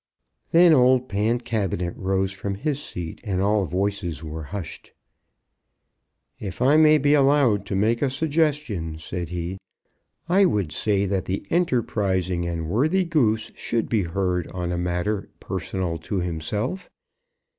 Then 0.51 0.73
old 0.73 1.07
Pancabinet 1.07 1.95
rose 1.95 2.31
from 2.31 2.55
his 2.55 2.81
seat, 2.81 3.21
and 3.23 3.39
all 3.39 3.65
voices 3.65 4.23
were 4.23 4.41
hushed. 4.45 4.93
"If 6.39 6.59
I 6.59 6.75
may 6.75 6.97
be 6.97 7.13
allowed 7.13 7.67
to 7.67 7.75
make 7.75 8.01
a 8.01 8.09
suggestion," 8.09 8.97
said 8.97 9.29
he, 9.29 9.59
"I 10.27 10.45
would 10.45 10.71
say 10.71 11.05
that 11.05 11.25
the 11.25 11.45
enterprising 11.51 12.47
and 12.47 12.67
worthy 12.67 13.05
Goose 13.05 13.51
should 13.53 13.89
be 13.89 14.01
heard 14.01 14.47
on 14.47 14.71
a 14.71 14.75
matter 14.79 15.29
personal 15.39 15.99
to 15.99 16.15
himself. 16.19 16.89